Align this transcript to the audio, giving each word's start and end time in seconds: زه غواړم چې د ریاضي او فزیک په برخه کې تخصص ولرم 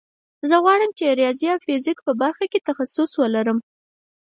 زه 0.49 0.55
غواړم 0.63 0.91
چې 0.97 1.03
د 1.05 1.11
ریاضي 1.19 1.47
او 1.53 1.57
فزیک 1.65 1.97
په 2.03 2.11
برخه 2.21 2.45
کې 2.51 2.65
تخصص 2.67 3.11
ولرم 3.21 3.57